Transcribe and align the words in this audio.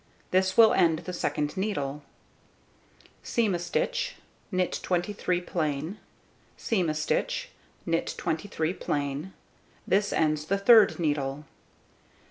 This 0.31 0.57
will 0.57 0.73
end 0.73 0.97
the 1.05 1.13
second 1.13 1.55
needle. 1.55 2.01
Seam 3.21 3.53
a 3.53 3.59
stitch, 3.59 4.15
knit 4.51 4.79
23 4.81 5.41
plain, 5.41 5.99
seam 6.57 6.89
a 6.89 6.95
stitch, 6.95 7.49
knit 7.85 8.15
23 8.17 8.73
plain. 8.73 9.31
This 9.85 10.11
ends 10.11 10.45
the 10.45 10.57
third 10.57 10.97
needle. 10.97 11.45